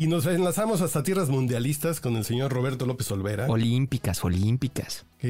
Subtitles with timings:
[0.00, 3.46] Y nos enlazamos hasta tierras mundialistas con el señor Roberto López Olvera.
[3.48, 5.06] Olímpicas, olímpicas.
[5.20, 5.28] Yo-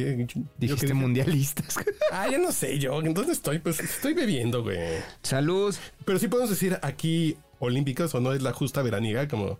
[0.59, 1.75] Dijiste que dije- mundialistas.
[2.13, 3.01] Ah, ya no sé yo.
[3.03, 3.59] ¿En dónde estoy?
[3.59, 4.79] Pues estoy bebiendo, güey.
[5.23, 5.75] Salud.
[6.07, 9.59] Pero sí podemos decir aquí olímpicas o no es la justa veraniega, como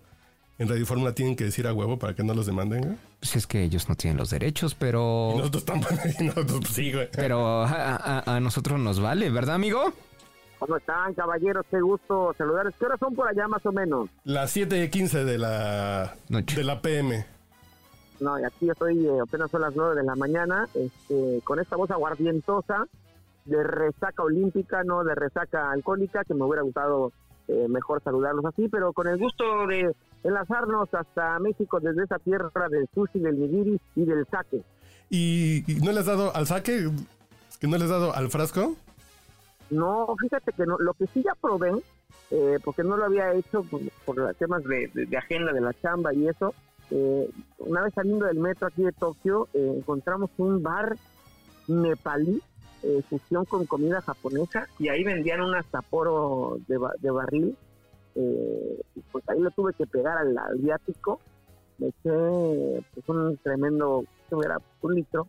[0.59, 2.97] en Radio Fórmula tienen que decir a huevo para que no los demanden, güey.
[3.21, 5.33] Pues es que ellos no tienen los derechos, pero...
[5.35, 5.95] Y nosotros tampoco.
[6.21, 7.09] y nosotros pues, sí, güey.
[7.13, 9.93] Pero a, a- a nosotros nos vale, ¿verdad, amigo?
[10.59, 11.65] ¿Cómo están, caballeros?
[11.71, 12.75] Qué gusto saludarles.
[12.79, 14.11] ¿Qué horas son por allá más o menos?
[14.25, 16.57] Las 7.15 de la, Noche.
[16.57, 17.25] de la PM.
[18.21, 21.77] No, y aquí estoy, eh, apenas son las 9 de la mañana, este, con esta
[21.77, 22.87] voz aguardientosa
[23.45, 27.13] de resaca olímpica, no de resaca alcohólica, que me hubiera gustado
[27.47, 32.69] eh, mejor saludarlos así, pero con el gusto de enlazarnos hasta México desde esa tierra
[32.69, 34.63] del sushi, del nigiri y del sake.
[35.09, 36.91] ¿Y, y no le has dado al saque?
[37.49, 38.75] ¿Es que no le has dado al frasco?
[39.71, 41.73] No, fíjate que no, lo que sí ya probé,
[42.31, 46.29] eh, porque no lo había hecho por, por temas de, agenda de la chamba y
[46.29, 46.55] eso,
[46.91, 50.97] eh, una vez saliendo del metro aquí de Tokio, eh, encontramos un bar
[51.67, 52.43] nepalí,
[52.83, 57.57] eh, fusión con comida japonesa, y ahí vendían un Sapporo de, de barril,
[58.15, 61.21] eh, y pues ahí lo tuve que pegar al, al viático,
[61.79, 65.29] me eché pues, un tremendo, que era un litro,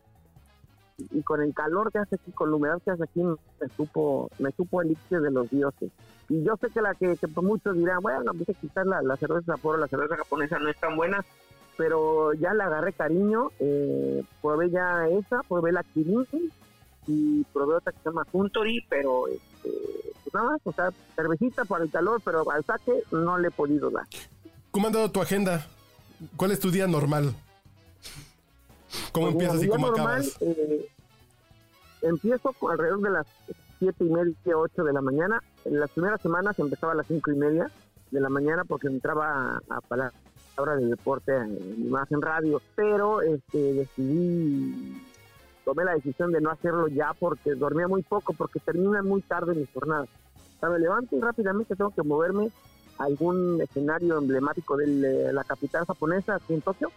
[1.10, 4.30] y con el calor que hace aquí, con la humedad que hace aquí, me supo,
[4.38, 5.90] me supo el elixir de los dioses.
[6.28, 9.56] Y yo sé que la que, que muchos dirán, bueno, pues quizás la, la cerveza
[9.56, 11.24] Sapporo, la cerveza japonesa no es tan buena,
[11.76, 16.26] pero ya le agarré cariño, eh, probé ya esa, probé la Kirin
[17.06, 19.70] y probé otra que se llama Suntory, pero este,
[20.22, 23.50] pues nada más, o sea, cervecita para el calor, pero al saque no le he
[23.50, 24.06] podido dar.
[24.70, 25.66] ¿Cómo ha andado tu agenda?
[26.36, 27.34] ¿Cuál es tu día normal?
[29.12, 30.36] ¿Cómo Pues empiezas y cómo normal, acabas?
[30.40, 30.88] eh,
[32.02, 33.26] empiezo alrededor de las
[33.78, 35.42] siete y media, ocho de la mañana.
[35.64, 37.70] En las primeras semanas empezaba a las cinco y media
[38.10, 43.72] de la mañana porque entraba a, a palabra de deporte en imagen radio, pero este,
[43.74, 45.00] decidí,
[45.64, 49.54] tomé la decisión de no hacerlo ya porque dormía muy poco, porque termina muy tarde
[49.54, 50.02] mi jornada.
[50.04, 52.50] O sea, me levanto y rápidamente tengo que moverme
[52.98, 56.90] a algún escenario emblemático de la capital japonesa, aquí en Tokio,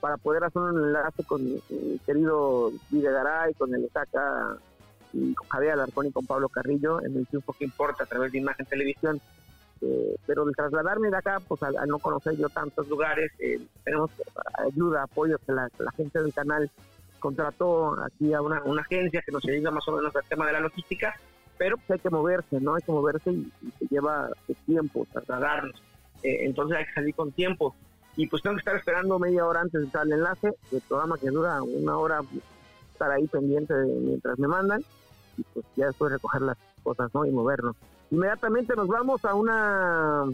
[0.00, 1.60] para poder hacer un enlace con mi
[2.04, 4.56] querido Videgaray, con el Osaka
[5.12, 8.32] y con Javier Alarcón y con Pablo Carrillo en el triunfo que importa a través
[8.32, 9.20] de Imagen Televisión.
[9.82, 13.60] Eh, pero el trasladarme de acá, pues al, al no conocer yo tantos lugares, eh,
[13.84, 14.10] tenemos
[14.58, 16.70] ayuda, apoyo que la, la gente del canal
[17.18, 20.52] contrató aquí a una, una agencia que nos ayuda más o menos al tema de
[20.54, 21.14] la logística,
[21.58, 22.74] pero pues hay que moverse, ¿no?
[22.74, 24.30] Hay que moverse y, y se lleva
[24.64, 25.82] tiempo trasladarnos.
[26.22, 27.74] Eh, entonces hay que salir con tiempo
[28.16, 31.18] y pues tengo que estar esperando media hora antes de entrar al enlace, el programa
[31.18, 32.20] que dura una hora,
[32.92, 34.82] estar ahí pendiente de, mientras me mandan,
[35.36, 37.26] y pues ya después recoger las cosas, ¿no?
[37.26, 37.76] Y movernos.
[38.10, 40.24] Inmediatamente nos vamos a una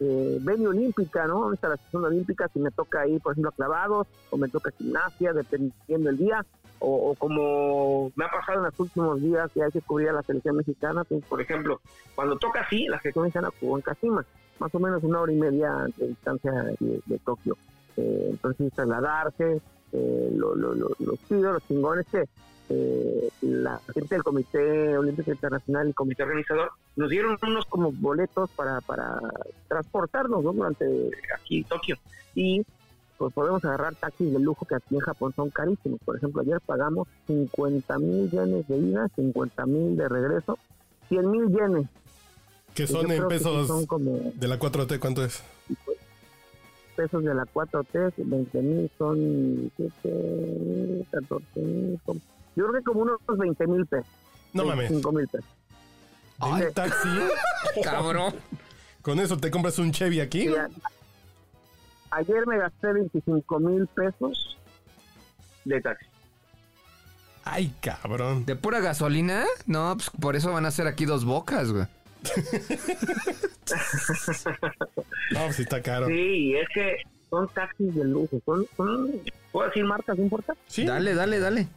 [0.00, 1.40] eh, olímpica, ¿no?
[1.40, 5.32] Una instalación olímpica, si me toca ir, por ejemplo, a clavados, o me toca gimnasia,
[5.32, 6.44] dependiendo del día,
[6.78, 10.22] o, como me ha pasado en los últimos días que hay que cubrir a la
[10.22, 11.80] selección mexicana, pues, por ejemplo,
[12.14, 14.24] cuando toca así, la selección mexicana jugó en Kashima,
[14.60, 17.56] más o menos una hora y media de distancia de, Tokio.
[17.96, 19.60] Eh, entonces, trasladarse,
[19.92, 22.28] eh, lo, lo, lo, los pido, los chingones que
[22.72, 28.48] eh, la gente del Comité Olímpico Internacional y Comité Organizador nos dieron unos como boletos
[28.50, 29.18] para, para
[29.66, 30.52] transportarnos ¿no?
[30.52, 31.96] durante aquí Tokio.
[32.36, 32.64] Y
[33.18, 35.98] pues podemos agarrar taxis de lujo que aquí en Japón son carísimos.
[36.04, 40.56] Por ejemplo, ayer pagamos 50 mil yenes de ida, 50 mil de regreso,
[41.08, 41.88] 100 mil yenes.
[42.74, 45.42] Que son en pesos son como de la 4T, ¿cuánto es?
[46.96, 52.00] pesos de la 4T, 20 mil son 7 mil, 14 mil.
[52.56, 54.06] Yo creo que como unos 20 mil pesos.
[54.52, 54.90] No mames.
[54.90, 55.48] 25 mil pesos.
[56.40, 57.08] Ay, taxi.
[57.82, 58.34] Cabrón.
[59.02, 60.42] Con eso te compras un Chevy aquí.
[60.42, 60.68] Sí, a-
[62.10, 64.58] ayer me gasté 25 mil pesos
[65.64, 66.06] de taxi.
[67.44, 68.44] Ay, cabrón.
[68.44, 69.44] ¿De pura gasolina?
[69.66, 71.86] No, pues por eso van a ser aquí dos bocas, güey.
[75.32, 76.06] No, pues sí está caro.
[76.08, 76.96] Sí, es que
[77.28, 78.40] son taxis de lujo.
[78.44, 79.12] Son, son
[79.52, 80.16] ¿Puedo decir marcas?
[80.18, 80.54] ¿No importa?
[80.66, 80.84] Sí.
[80.84, 81.68] Dale, dale, dale.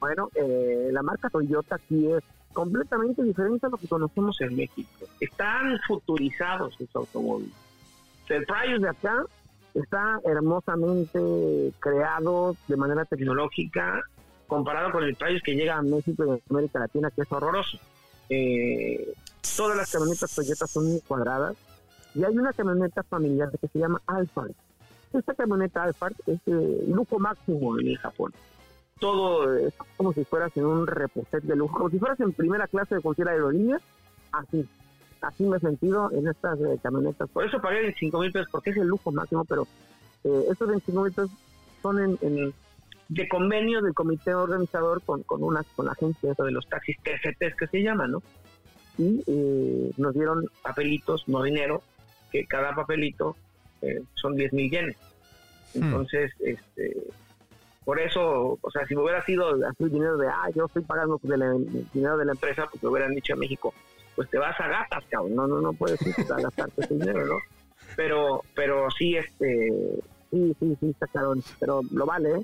[0.00, 5.06] Bueno, eh, la marca Toyota aquí es completamente diferente a lo que conocemos en México.
[5.20, 7.54] Están futurizados sus automóviles.
[8.28, 9.24] El Prius de acá
[9.74, 14.02] está hermosamente creado de manera tecnológica
[14.46, 17.78] comparado con el Prius que llega a México y a América Latina, que es horroroso.
[18.28, 19.12] Eh,
[19.56, 21.56] todas las camionetas Toyota son muy cuadradas
[22.14, 24.52] y hay una camioneta familiar que se llama Alphard.
[25.12, 28.32] Esta camioneta Alphard es eh, lujo máximo en el Japón
[29.02, 32.68] todo es como si fueras en un reposet de lujo, como si fueras en primera
[32.68, 33.80] clase de cualquier aerolínea,
[34.30, 34.64] así.
[35.20, 37.28] así me he sentido en estas eh, camionetas.
[37.30, 39.66] Por eso pagué 25 mil pesos, porque es el lujo máximo, pero
[40.22, 41.32] eh, estos 25 mil pesos
[41.82, 42.54] son en,
[43.08, 47.56] de convenio del comité organizador con, con, una, con la agencia de los taxis TCTs
[47.58, 48.22] que se llama, ¿no?
[48.98, 51.82] Y eh, nos dieron papelitos, no dinero,
[52.30, 53.36] que cada papelito
[53.80, 54.96] eh, son 10 mil yenes.
[55.74, 55.82] Hmm.
[55.84, 56.96] Entonces, este,
[57.84, 61.18] por eso, o sea, si me hubiera sido así dinero de, ah, yo estoy pagando
[61.22, 61.56] de la-
[61.92, 63.72] dinero de la empresa, pues me hubieran dicho a México,
[64.14, 65.34] pues te vas a gatas, cabrón.
[65.34, 67.38] No, no, no puedes ir a gastarte ese dinero, ¿no?
[67.96, 69.70] Pero, pero sí, este,
[70.30, 71.34] sí, sí, sí, está caro.
[71.58, 72.42] Pero lo vale, ¿eh?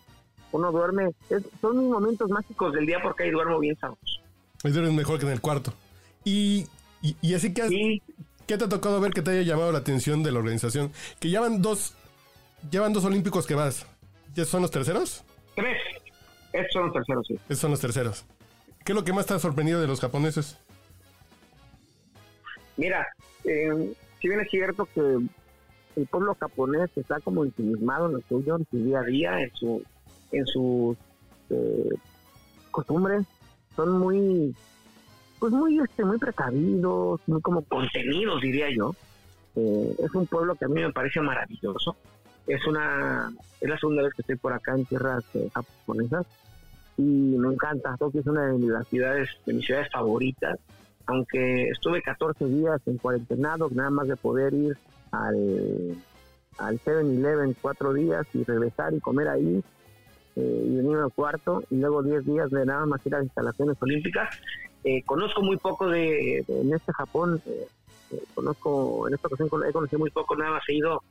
[0.53, 4.21] Uno duerme, es- son mis momentos mágicos del día porque ahí duermo bien sabroso.
[4.65, 5.73] Eso es mejor que en el cuarto.
[6.25, 6.67] Y,
[7.03, 8.03] y, y así que, has- Sí,
[8.47, 10.93] ¿qué te ha tocado ver que te haya llamado la atención de la organización?
[11.21, 11.95] Que llevan dos,
[12.71, 13.87] llevan dos olímpicos que vas.
[14.35, 15.25] ¿Ya son los terceros?
[15.57, 15.79] tres.
[16.53, 17.39] Estos son los terceros, sí.
[17.49, 18.25] Esos son los terceros.
[18.85, 20.57] ¿Qué es lo que más te ha sorprendido de los japoneses?
[22.77, 23.07] Mira,
[23.45, 28.57] eh, si bien es cierto que el pueblo japonés está como ensimismado en lo suyo,
[28.57, 29.83] en su día a día, en su
[30.31, 30.97] en sus
[31.51, 31.89] eh,
[32.71, 33.27] costumbres,
[33.75, 34.55] son muy
[35.39, 38.95] pues muy este muy precavidos, muy como contenidos diría yo.
[39.57, 41.97] Eh, es un pueblo que a mí me parece maravilloso.
[42.47, 46.27] Es una es la segunda vez que estoy por acá en tierras eh, japonesas
[46.97, 47.97] y me encanta.
[47.97, 50.59] Tokio es una de las ciudades de mis ciudades favoritas
[51.09, 54.77] aunque estuve 14 días en cuarentenado, nada más de poder ir
[55.11, 55.97] al,
[56.59, 59.65] al 7-Eleven cuatro días y regresar y comer ahí
[60.37, 63.25] eh, y venir al cuarto y luego 10 días de nada más ir a las
[63.25, 64.39] instalaciones olímpicas.
[64.85, 67.67] Eh, conozco muy poco de, en este Japón, eh,
[68.13, 71.03] eh, conozco, en esta ocasión he conocido muy poco, nada más he ido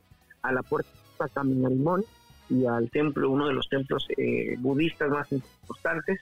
[0.42, 0.88] a la puerta
[1.34, 2.04] Caminarimón
[2.50, 6.20] y al templo, uno de los templos eh, budistas más importantes,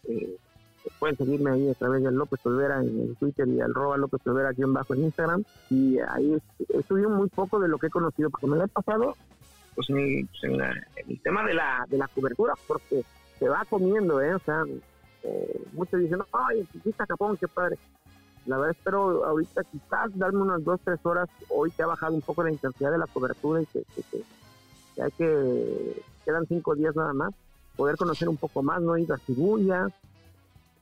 [0.98, 4.50] pueden seguirme ahí a través de López Olvera en Twitter y al roba López Olvera
[4.50, 5.42] aquí en bajo en Instagram.
[5.68, 8.68] Y ahí es- estudio muy poco de lo que he conocido porque me lo he
[8.68, 9.16] pasado
[9.74, 10.60] pues en, pues, en
[11.10, 13.02] el tema de la, de la cobertura porque
[13.38, 14.62] se va comiendo eh o sea
[15.24, 17.78] eh, muchos dicen ay fuiste a Japón qué padre
[18.46, 22.22] la verdad espero ahorita quizás darme unas dos tres horas hoy que ha bajado un
[22.22, 26.94] poco la intensidad de la cobertura y que, que- que- hay que quedan cinco días
[26.96, 27.32] nada más
[27.76, 29.88] poder conocer un poco más no he ido a Shibuya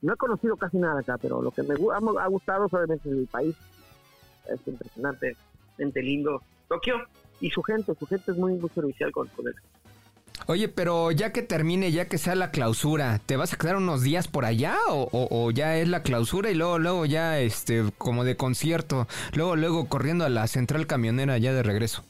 [0.01, 3.25] no he conocido casi nada acá, pero lo que me ha, gustado obviamente es el
[3.27, 3.55] país.
[4.47, 6.43] Es impresionantemente lindo.
[6.67, 6.97] Tokio
[7.39, 9.55] y su gente, su gente es muy, muy servicial con, con él.
[10.47, 14.03] Oye, pero ya que termine, ya que sea la clausura, ¿te vas a quedar unos
[14.03, 18.23] días por allá o, o- ya es la clausura y luego, luego ya, este, como
[18.23, 22.03] de concierto, luego, luego corriendo a la central camionera ya de regreso?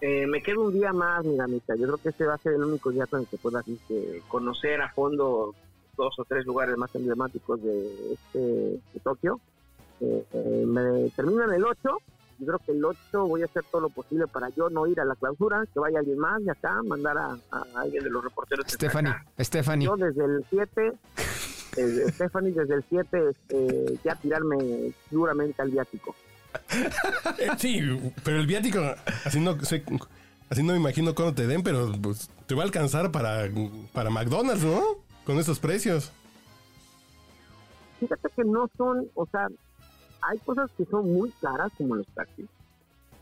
[0.00, 1.74] Eh, me quedo un día más, mira, Mica.
[1.76, 4.22] Yo creo que este va a ser el único día con el que pueda que
[4.28, 5.54] conocer a fondo
[5.96, 9.40] dos o tres lugares más emblemáticos de, este, de Tokio.
[10.00, 11.98] Eh, eh, me terminan el 8.
[12.38, 15.00] Yo creo que el 8 voy a hacer todo lo posible para yo no ir
[15.00, 18.24] a la clausura, que vaya alguien más de acá, mandar a, a alguien de los
[18.24, 18.66] reporteros.
[18.68, 19.14] Stephanie.
[19.38, 19.86] Stephanie.
[19.86, 20.92] Yo desde el 7,
[21.76, 26.14] eh, Stephanie, desde el 7, este, ya tirarme seguramente al viático.
[27.38, 27.80] Eh, sí,
[28.22, 28.80] pero el viático,
[29.24, 29.56] así no
[30.50, 33.48] así no me imagino cuándo te den, pero pues, te va a alcanzar para,
[33.92, 34.82] para McDonald's, ¿no?
[35.24, 36.12] Con esos precios.
[38.00, 39.48] Fíjate que no son, o sea,
[40.28, 42.46] hay cosas que son muy caras como los taxis,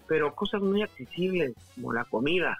[0.06, 2.56] pero cosas muy accesibles como la comida.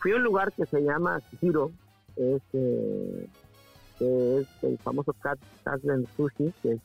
[0.00, 1.70] Fui a un lugar que se llama Shiro,
[2.16, 3.26] es, eh,
[3.98, 5.14] que es el famoso
[5.64, 6.80] Catland Sushi, que es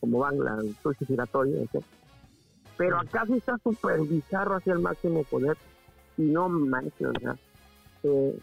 [0.00, 1.80] como van la el sushi giratorio, ese.
[2.76, 5.56] pero acá sí está súper bizarro hacia el máximo poder
[6.16, 7.36] y no manches, o sea,
[8.02, 8.36] eh,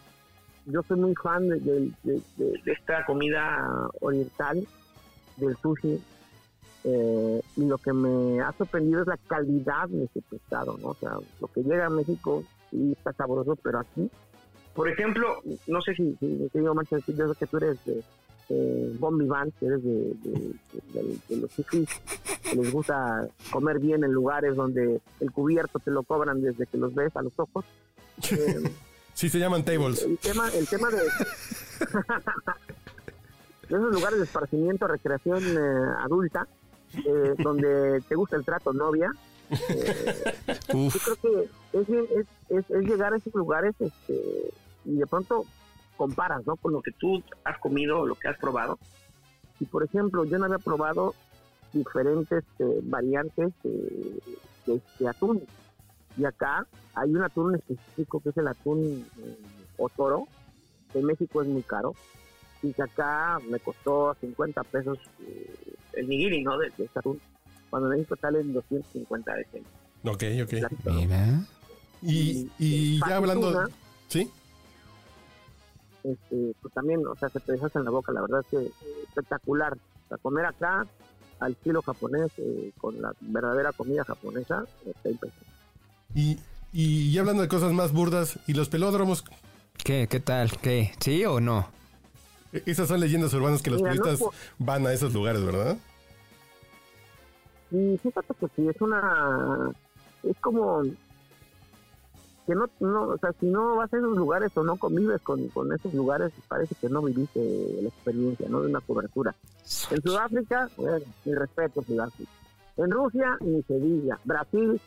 [0.66, 4.66] yo soy muy fan de- de- de esta comida oriental,
[5.36, 6.00] del sushi,
[6.84, 10.88] eh, y lo que me ha sorprendido es la calidad de ese pescado, ¿no?
[10.88, 14.10] O sea, lo que llega a México sí está sabroso, pero aquí,
[14.74, 18.02] por ejemplo, no sé si, si te digo, Mancha, yo sé que tú eres de
[18.52, 21.88] eh, Bombi Van, que eres de, de- de- de- de los fifís,
[22.42, 26.78] que les gusta comer bien en lugares donde el cubierto te lo cobran desde que
[26.78, 27.64] los ves a los ojos.
[28.32, 28.62] Eh,
[29.12, 30.02] Sí, se llaman tables.
[30.02, 30.96] el tema, el tema de,
[33.68, 36.46] de esos lugares de esparcimiento, recreación eh, adulta,
[36.96, 39.10] eh, donde te gusta el trato novia,
[39.50, 40.34] eh,
[40.92, 44.50] yo creo que es, es, es- es llegar a esos lugares este,
[44.84, 45.44] y de pronto
[45.96, 46.56] comparas ¿no?
[46.56, 48.78] con lo que tú has comido o lo que has probado.
[49.58, 51.14] Y por ejemplo, yo no había probado
[51.72, 55.42] diferentes eh, variantes de, atún.
[56.16, 59.36] Y acá hay un atún específico que es el atún eh,
[59.78, 60.26] otoro,
[60.92, 61.94] que en México es muy caro.
[62.62, 66.58] Y que acá me costó 50 pesos eh, el nigiri, ¿no?
[66.58, 67.20] De, de atún.
[67.68, 69.46] cuando en México salen 250 de
[70.04, 70.92] Ok, ok.
[70.92, 71.44] Mira.
[72.02, 73.68] Y, y ya hablando...
[74.08, 74.30] ¿Sí?
[76.04, 78.70] este, pues también, o sea, se te dejas en la boca, la verdad es que
[79.08, 79.74] espectacular.
[79.74, 80.86] O sea, comer acá
[81.38, 85.56] al estilo japonés, eh, con la verdadera comida japonesa, está impresionante.
[86.14, 86.38] Y,
[86.72, 89.24] y ya hablando de cosas más burdas, ¿y los pelódromos?
[89.82, 90.08] ¿Qué?
[90.08, 90.50] ¿Qué tal?
[90.58, 90.92] ¿Qué?
[91.00, 91.68] ¿Sí o no?
[92.52, 95.76] Esas son leyendas urbanas que los Mira, turistas po- van a esos lugares, ¿verdad?
[97.70, 99.70] Y fíjate que sí, es una.
[100.22, 100.82] Es como.
[102.46, 105.46] Que no, no, o sea, si no vas a esos lugares o no convives con,
[105.48, 107.38] con esos lugares, parece que no viviste
[107.80, 108.62] la experiencia, ¿no?
[108.62, 109.34] De una cobertura.
[109.90, 112.30] En Sudáfrica, bueno, mi respeto, Sudáfrica.
[112.76, 114.18] En Rusia, ni se diga.
[114.24, 114.80] Brasil,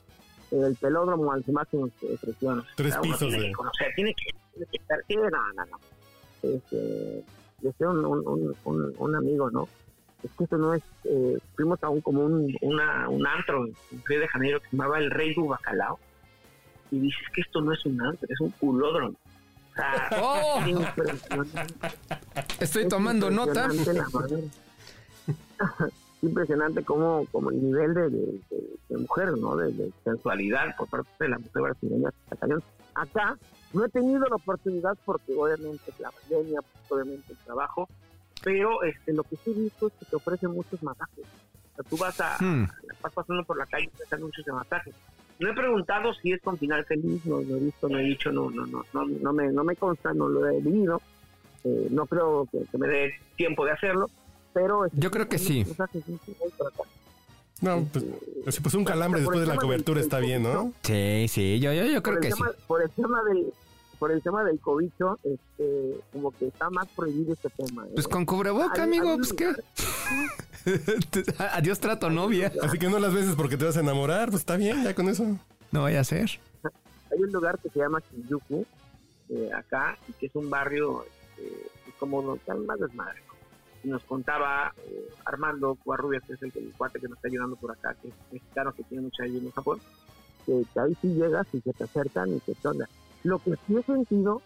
[0.51, 2.65] el pelódromo al máximo expresión.
[2.75, 4.99] Tres pisos tiene de- que conocer, tiene que, tiene que estar.
[5.07, 5.79] sí, no, no, no.
[6.41, 7.23] Este,
[7.63, 9.67] decía un, un, un, un- amigo, ¿no?
[10.23, 10.83] Es que eso no es.
[11.05, 13.73] Eh, fuimos a un, como un, una, un antro en
[14.05, 15.99] Río de Janeiro que se llamaba el Rey du Bacalao.
[16.91, 19.17] Y dices que esto no es un antro, es un culódromo.
[19.71, 20.59] O sea, ¡Oh!
[22.59, 23.67] Estoy Es tomando nota.
[26.21, 28.17] impresionante como, como el nivel de, de,
[28.49, 29.55] de- de mujer, ¿no?
[29.55, 32.09] De, sensualidad por parte de la mujer brasileña.
[32.95, 33.37] Acá
[33.73, 37.89] no he tenido la oportunidad porque obviamente la pandemia, pues, obviamente el trabajo,
[38.43, 41.25] pero este, lo que sí he visto es que te ofrecen muchos masajes.
[41.25, 42.67] O sea, tú vas a, Hmm.
[43.01, 44.93] vas pasando por la calle y te hacen anuncios de masajes.
[45.39, 48.49] No he preguntado si es con final feliz, no he visto, no he dicho, no,
[48.51, 51.01] no, no, no, no me, no me consta, no lo he vivido.
[51.63, 54.09] Eh, no creo que, que me dé tiempo de hacerlo,
[54.53, 54.85] pero...
[54.85, 55.65] este, Yo creo que sí.
[55.65, 56.35] masajes, sí.
[57.61, 58.05] No, pues,
[58.43, 60.73] pues, pues un calambre después de la cobertura está bien, ¿no?
[60.83, 62.43] Sí, sí, yo, yo, yo creo que sí.
[62.67, 63.53] Por el tema del
[63.99, 67.85] por el tema del cobicho, este, como que está más prohibido este tema.
[67.85, 67.91] ¿eh?
[67.93, 69.53] Pues con cubreboca, amigo, pues qué.
[71.53, 72.51] Adiós trato novia.
[72.61, 75.09] Así que no las beses porque te vas a enamorar, pues está bien, ya con
[75.09, 75.37] eso.
[75.71, 76.39] No vaya a ser.
[77.11, 78.65] Hay un lugar que se llama Shinjuku,
[79.29, 81.05] eh, acá, y que es un barrio
[81.83, 83.21] pues como no, tan más desmadre.
[83.83, 87.71] nos contaba eh, Armando Cuarrubias, que es el, el cuate que nos está ayudando por
[87.71, 89.79] acá, que es mexicano, que tiene mucha ayuda en Japón,
[90.45, 92.87] que, que ahí sí llegas y se te acercan y te onda.
[93.23, 94.41] Lo que sí he sentido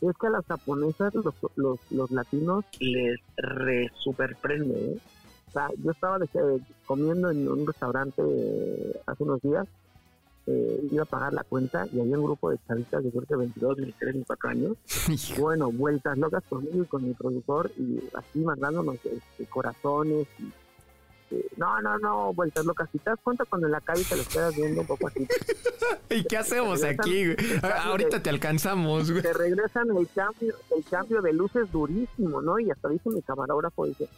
[0.00, 4.98] es que a las japonesas, los, los, los latinos, les re super prende, ¿eh?
[5.48, 9.66] O sea, yo estaba eh, comiendo en un restaurante eh, hace unos días
[10.46, 13.76] eh, iba a pagar la cuenta y había un grupo de chavitas de que 22,
[13.76, 14.76] 23, 24 años.
[15.38, 20.26] Bueno, vueltas locas conmigo y con mi productor y así mandándonos este, corazones.
[20.38, 20.52] Y,
[21.30, 22.88] eh, no, no, no, vueltas locas.
[22.90, 25.26] Si te das cuenta cuando en la calle te los quedas viendo un poco así.
[26.10, 27.26] ¿Y qué hacemos aquí?
[27.26, 27.36] güey?
[27.62, 29.22] Ahorita te alcanzamos, güey.
[29.22, 32.58] Te regresan el cambio, el cambio de luces durísimo, ¿no?
[32.58, 34.08] Y hasta dice mi camarógrafo, dice,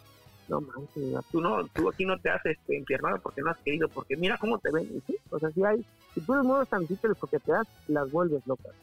[0.47, 3.87] no manches, tú no, tú aquí no te haces este, enfiernado porque no has querido,
[3.89, 4.83] porque mira cómo te ven.
[4.85, 8.45] Y sí, o sea, si hay, si tú les mueves tantito las coqueteas, las vuelves
[8.47, 8.73] locas.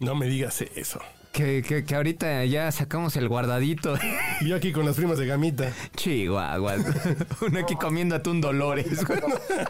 [0.00, 1.00] No me digas eso.
[1.32, 3.94] Que, que, que ahorita ya sacamos el guardadito.
[4.40, 5.70] Y yo aquí con las primas de gamita.
[5.96, 6.76] Chihuahua.
[7.46, 8.86] Uno aquí comiendo atún Dolores.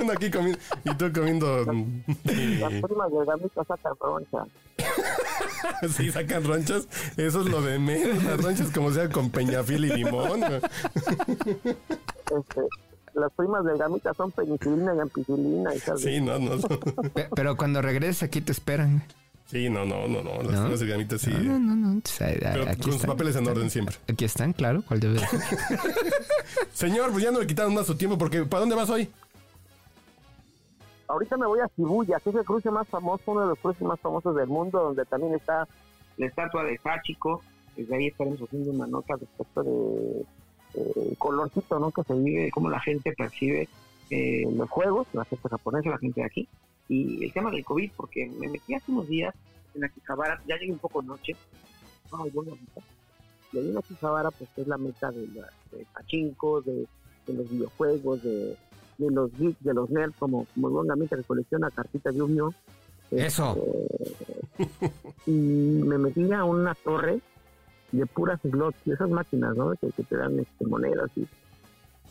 [0.01, 0.59] Uno aquí comiendo.
[0.85, 1.67] Y tú comiendo.
[1.67, 2.03] mm,
[2.61, 4.45] Las primas de gamita sacan roncha.
[5.97, 6.87] Sí, sacan ronchas.
[7.17, 8.23] Eso es lo de menos.
[8.23, 10.43] Las ronchas como sea con peñafiel y limón.
[10.45, 12.61] Este,
[13.15, 15.75] las primas de gamita son penicilina y ampicilina.
[15.75, 16.57] Y Sí, no, no.
[16.57, 16.69] no.
[17.13, 19.03] Pe- Pero cuando regreses aquí te esperan.
[19.51, 20.43] Sí, no, no, no, no.
[20.43, 20.69] Las ¿No?
[20.77, 21.31] de sí.
[21.31, 21.75] No, no, no.
[21.75, 21.99] no.
[21.99, 23.11] O sea, Pero aquí con sus están.
[23.11, 23.97] papeles en orden siempre.
[24.07, 24.83] Aquí están, claro.
[24.87, 25.41] ¿Cuál debe ser?
[26.75, 29.09] Señor, pues ya no le quitaron más su tiempo porque ¿para dónde vas hoy?
[31.09, 33.81] Ahorita me voy a Shibuya, que es el cruce más famoso, uno de los cruces
[33.81, 35.67] más famosos del mundo, donde también está
[36.19, 37.43] la estatua de Sachiko.
[37.75, 40.21] Desde ahí estaremos haciendo una nota respecto de
[40.75, 41.91] eh, el colorcito, ¿no?
[41.91, 43.67] Que se vive, cómo la gente percibe
[44.11, 46.49] eh, los juegos, la gente japonesa, la gente de aquí.
[46.89, 49.35] Y el tema del COVID, porque me metí hace unos días
[49.75, 51.37] en Akihabara, ya llegué un poco noche.
[52.13, 52.81] Ay, bueno, ahorita.
[53.53, 56.87] Y ahí en Akihabara, pues es la meta de, la, de pachinko, de,
[57.27, 58.57] de los videojuegos, de,
[58.99, 62.55] de los geeks, de los nerds, como, como gamita que colecciona cartitas de Yu-Gi-Oh!
[63.11, 63.57] Eso.
[64.59, 64.93] Este,
[65.27, 67.21] y me metí a una torre
[67.93, 69.73] de puras slots y esas máquinas, ¿no?
[69.77, 71.27] Que, que te dan este, monedas y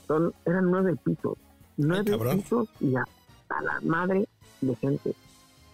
[0.08, 1.38] son, eran nueve pisos,
[1.76, 4.28] nueve pisos y hasta la madre
[4.62, 5.16] de gente.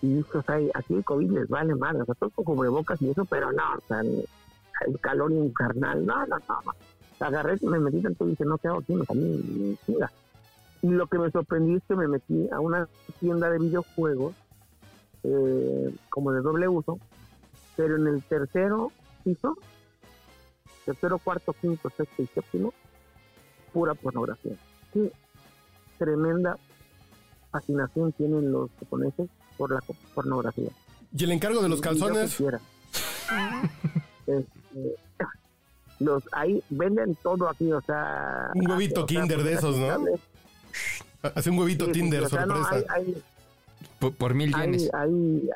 [0.02, 3.02] Y dije, o sea, aquí el COVID les vale madre, o sea, todos con cubrebocas
[3.02, 6.74] y eso, pero no, o sea, el calor infernal, no, no, no, no.
[7.20, 8.94] Agarré, me metí tanto y dije, no, ¿qué hago aquí?
[8.94, 10.12] Me salí, mira.
[10.82, 12.90] Y lo que me sorprendió es que me metí a una
[13.22, 14.36] tienda de videojuegos
[15.24, 17.00] eh, como de doble uso,
[17.78, 18.92] pero en el tercero
[19.24, 19.58] piso,
[20.86, 22.74] tercero, cuarto, quinto, sexto y séptimo,
[23.72, 24.58] pura pornografía.
[24.92, 25.10] Sí,
[25.98, 26.58] tremenda
[27.54, 29.80] fascinación tienen los japoneses por la
[30.14, 30.70] pornografía.
[31.16, 32.42] Y el encargo de los calzones.
[34.26, 34.96] Este,
[36.00, 40.06] los ahí venden todo aquí, o sea, Un huevito o sea, Kinder de esos, ¿no?
[41.36, 42.94] Hace un huevito Sí, sí, Tinder, o sea, no, sorpresa.
[42.96, 43.24] hay, hay,
[44.00, 44.90] Por, por mil hay, yenes.
[44.94, 45.50] hay,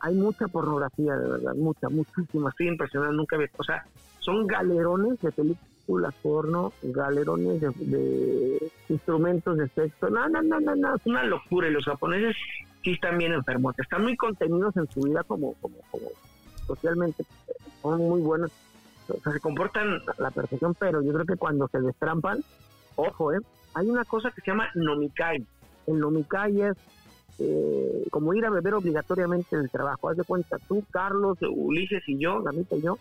[0.00, 2.50] hay mucha pornografía, de verdad, mucha, muchísima.
[2.50, 3.84] Estoy impresionado, nunca había, o sea,
[4.20, 5.71] son galerones de películas
[6.22, 10.10] porno, galerones de, instrumentos de sexo.
[10.10, 11.68] No, no, no, no, no, es una locura.
[11.68, 12.36] Y los japoneses
[12.82, 16.08] sí están bien enfermos, están muy contenidos en su vida como, como, como
[16.66, 17.24] socialmente,
[17.80, 18.50] son muy buenos.
[19.08, 22.42] O sea, se comportan a la perfección, pero yo creo que cuando se destrampan,
[22.96, 23.38] ojo, ¿eh?
[23.74, 25.44] Hay una cosa que se llama nomikai.
[25.86, 26.76] El nomikai es
[27.38, 30.08] eh, como ir a beber obligatoriamente en el trabajo.
[30.08, 32.98] Haz de cuenta, tú, Carlos, Ulises y yo, Gamita y yo,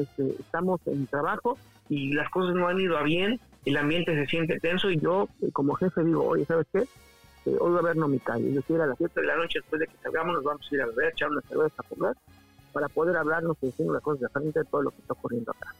[0.00, 4.26] este, estamos en trabajo y las cosas no han ido a bien, el ambiente se
[4.26, 6.80] siente tenso y yo, eh, como jefe, digo, oye, ¿sabes qué?
[7.46, 8.52] Eh, hoy va a haber nomikai.
[8.52, 10.74] Yo quiero a las 7 de la noche, después de que salgamos, nos vamos a
[10.74, 12.16] ir a beber, echar una cerveza, a comer,
[12.72, 15.52] para poder hablarnos y decir las cosas de frente de todo lo que está ocurriendo
[15.52, 15.74] acá.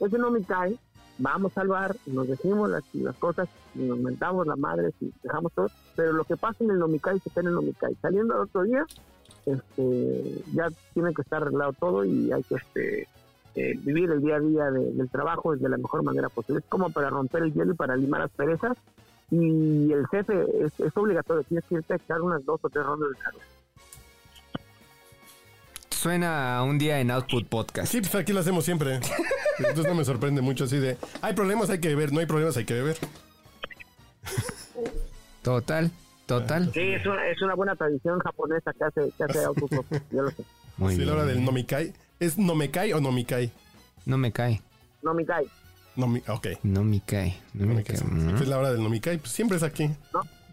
[0.00, 0.78] Ese nomikai,
[1.18, 6.12] vamos al bar, nos decimos las, cosas, nos mentamos la madre, y dejamos todo, pero
[6.12, 7.94] lo que pasa en el nomikai se queda en el nomikai.
[8.02, 8.84] Saliendo al otro día,
[9.46, 13.08] este, ya tiene que estar arreglado todo y hay que este,
[13.56, 16.60] eh, vivir el día a día de- del trabajo de la mejor manera posible.
[16.60, 18.76] Es como para romper el hielo y para limar las perezas.
[19.30, 22.84] Y el jefe es, es obligatorio, tienes que irte a echar unas dos o tres
[22.84, 23.46] rondas de cerveza.
[25.90, 27.90] Suena a un día en Output Podcast.
[27.90, 29.00] Sí, pues aquí lo hacemos siempre.
[29.58, 32.56] Entonces no me sorprende mucho así de, hay problemas, hay que beber, no hay problemas,
[32.56, 32.96] hay que beber.
[35.42, 35.90] Total,
[36.26, 36.72] total.
[36.72, 40.30] Sí, es una, es una buena tradición japonesa que hace, que hace autopop, yo lo
[40.30, 40.44] sé.
[40.76, 41.08] Muy sí, bien.
[41.08, 41.92] la hora del nomikai.
[42.20, 43.50] ¿Es nomekai o nomikai?
[44.06, 44.60] No me cae.
[45.02, 45.46] Nomikai.
[45.96, 46.46] Nomi ok.
[46.64, 47.36] No me cae.
[47.52, 48.06] No me Nomikai, cae.
[48.06, 48.12] sí.
[48.12, 49.90] Mm, Es la hora del nomikai, pues siempre es aquí.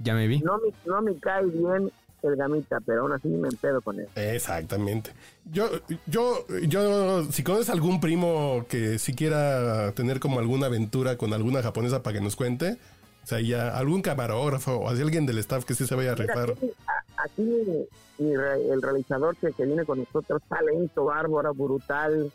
[0.04, 0.39] Ya me vi.
[0.39, 1.91] No me, no me cae bien
[2.24, 4.08] el gamita, pero aún así me empedo con él.
[4.15, 5.12] Exactamente.
[5.52, 5.69] Yo,
[6.06, 11.63] yo, yo, si conoces algún primo que si quiera tener como alguna aventura con alguna
[11.63, 12.78] japonesa para que nos cuente,
[13.23, 16.15] o sea, ya algún camarógrafo o así alguien del staff que sí se vaya a
[16.15, 16.51] rifar.
[16.51, 16.71] aquí,
[17.17, 17.88] aquí
[18.19, 22.31] el realizador que, que viene con nosotros, talento bárbaro, brutal,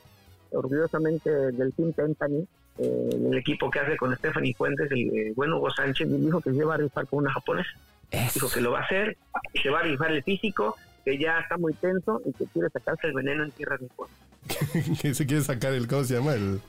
[0.53, 2.47] orgullosamente del Team Pentany,
[2.79, 6.51] eh, el equipo que hace con Stephanie Fuentes, el eh, buen Hugo Sánchez, dijo que
[6.51, 7.71] se iba a rifar con una japonesa.
[8.13, 8.51] Dijo Eso.
[8.55, 9.17] que lo va a hacer,
[9.53, 12.69] que se va a rifar el físico, que ya está muy tenso y que quiere
[12.71, 14.11] sacarse el veneno en tierra de fuego.
[15.03, 16.35] que se quiere sacar el, ¿cómo se llama?
[16.35, 16.61] El,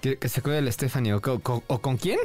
[0.00, 1.12] Que, que se cuide el Stephanie.
[1.14, 2.18] ¿O, co- o con quién?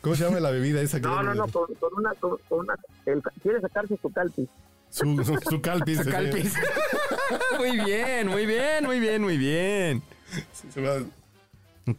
[0.00, 1.00] ¿Cómo se llama la bebida esa?
[1.00, 2.74] que No, no, no, con, con una, con, con una,
[3.06, 4.48] el- quiere sacarse su calpis.
[4.90, 5.98] Su, su, su calpis.
[6.04, 6.54] Su calpis.
[7.58, 10.02] muy bien, muy bien, muy bien, muy bien.
[10.52, 11.02] Sí, se va-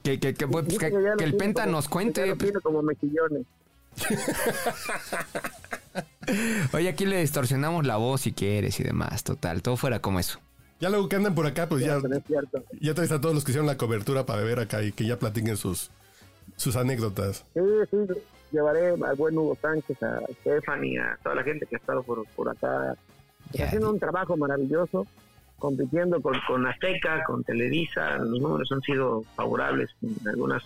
[0.03, 2.25] Que, que, que, pues, que- el Penta como- nos cuente.
[2.25, 3.43] lo tiene como mejillones.
[6.73, 9.23] Oye, aquí le distorsionamos la voz si quieres y demás.
[9.23, 10.39] Total, todo fuera como eso.
[10.79, 12.63] Ya luego que andan por acá, pues ya, No es cierto.
[12.79, 15.19] ya traes a todos los que hicieron la cobertura para beber acá y que ya
[15.19, 15.89] platiquen sus,
[16.59, 17.45] sus anécdotas.
[17.53, 17.97] Sí, sí,
[18.51, 22.25] llevaré al buen Hugo Sánchez, a Stephanie, a toda la gente que ha estado por,
[22.35, 22.95] por acá
[23.49, 25.07] pues, Ya, haciendo un trabajo maravilloso,
[25.57, 28.17] compitiendo con, con Azteca, con Televisa.
[28.17, 30.61] Los números han sido favorables en algunas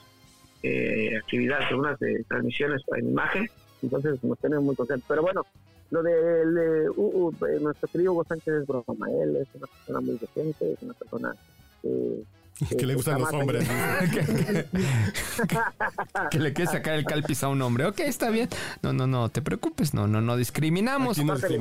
[0.63, 3.47] eh, actividades, algunas de transmisiones en imagen.
[3.83, 5.05] Entonces nos tenemos muy contentos.
[5.07, 5.45] Pero bueno,
[5.91, 9.11] lo del de, uh, uh, eh, nuestro querido Hugo Sánchez es broma.
[9.11, 11.35] Él es una persona muy decente, es una persona
[11.83, 12.23] eh,
[12.77, 13.67] Que le gustan los hombres.
[16.29, 17.85] Que le quieres sacar el calpis a un hombre.
[17.85, 18.49] Ok, está bien.
[18.81, 19.93] No, no, no, te preocupes.
[19.93, 21.17] No, no, no discriminamos.
[21.17, 21.57] Aquí no Aparte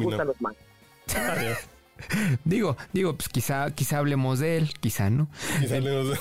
[2.45, 5.29] Digo, digo, pues quizá, quizá hablemos de él, quizá no.
[5.63, 6.19] Y salen los-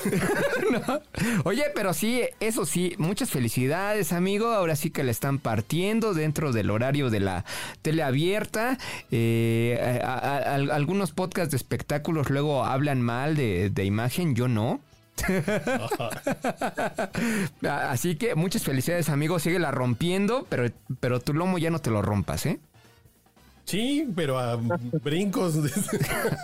[0.70, 1.00] No.
[1.44, 4.48] Oye, pero sí, eso sí, muchas felicidades, amigo.
[4.52, 7.44] Ahora sí que le están partiendo dentro del horario de la
[7.82, 8.78] tele abierta.
[9.10, 14.48] Eh, a- a- a- algunos podcasts de espectáculos luego hablan mal de, de imagen, yo
[14.48, 14.80] no.
[17.68, 19.38] Así que muchas felicidades, amigo.
[19.38, 22.58] Síguela rompiendo, pero, pero tu lomo ya no te lo rompas, ¿eh?
[23.64, 24.56] Sí, pero a
[25.02, 25.56] brincos.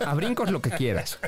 [0.05, 1.19] A brincos lo que quieras.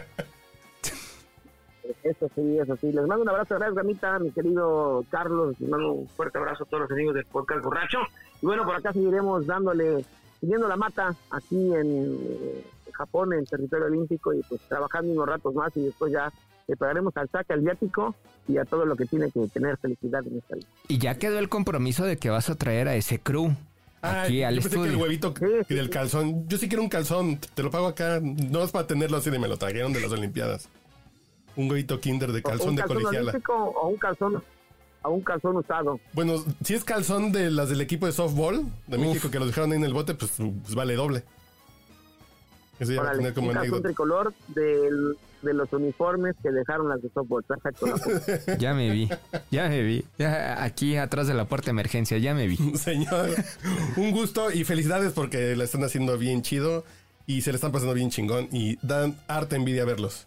[2.02, 2.92] Eso sí, eso sí.
[2.92, 5.58] Les mando un abrazo, gracias, Gamita, mi querido Carlos.
[5.58, 7.98] Les mando un fuerte abrazo a todos los amigos del podcast Borracho.
[8.40, 10.04] Y bueno, por acá seguiremos dándole,
[10.40, 15.54] siguiendo la mata aquí en eh, Japón, en territorio olímpico, y pues trabajando unos ratos
[15.54, 16.32] más y después ya
[16.66, 18.14] le pagaremos al saque, al viático
[18.46, 20.68] y a todo lo que tiene que tener felicidad en esta vida.
[20.88, 23.54] Y ya quedó el compromiso de que vas a traer a ese crew
[24.02, 25.34] aquí Ay, al yo pensé que el huevito
[25.68, 26.48] y del calzón.
[26.48, 27.38] Yo sí quiero un calzón.
[27.54, 28.20] Te lo pago acá.
[28.20, 30.68] No es para tenerlo así de me lo trajeron de las Olimpiadas.
[31.56, 33.32] Un huevito kinder de calzón un de calzón colegiala.
[33.48, 34.42] o un calzón
[35.02, 35.98] a un calzón usado.
[36.12, 39.72] Bueno, si es calzón de las del equipo de softball de México que los dejaron
[39.72, 41.24] ahí en el bote, pues, pues vale doble.
[42.78, 46.88] Eso ya va a tener como un calzón tricolor del, de los uniformes que dejaron
[46.88, 47.42] las de softball.
[47.42, 47.86] Perfecto.
[48.58, 49.08] ya me vi,
[49.50, 50.04] ya me vi.
[50.18, 52.56] Ya aquí atrás de la puerta de emergencia, ya me vi.
[52.76, 53.30] Señor,
[53.96, 56.84] un gusto y felicidades porque la están haciendo bien chido
[57.26, 60.26] y se le están pasando bien chingón y dan harta envidia verlos.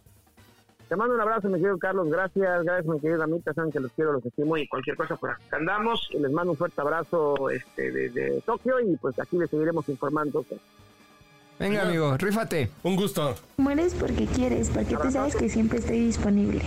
[0.93, 2.07] Te mando un abrazo, mi querido Carlos.
[2.07, 3.53] Gracias, gracias, mi querida Amita.
[3.53, 6.07] Saben que los quiero, los estimo y cualquier cosa por acá andamos.
[6.13, 10.45] Les mando un fuerte abrazo este, desde Tokio y pues aquí les seguiremos informando.
[11.59, 12.71] Venga, amigo, rífate.
[12.83, 13.35] Un gusto.
[13.57, 16.63] Mueres porque quieres, porque tú sabes que siempre estoy disponible.